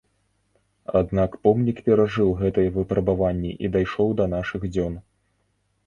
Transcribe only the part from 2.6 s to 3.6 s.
выпрабаванні